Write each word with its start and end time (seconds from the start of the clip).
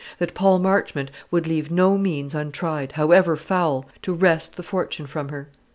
that 0.17 0.33
Paul 0.33 0.57
Marchmont 0.57 1.11
would 1.29 1.45
leave 1.45 1.69
no 1.69 1.95
means 1.95 2.33
untried, 2.33 2.93
however 2.93 3.35
foul, 3.35 3.85
to 4.01 4.13
wrest 4.15 4.55
the 4.55 4.63
fortune 4.63 5.05
from 5.05 5.29
her. 5.29 5.47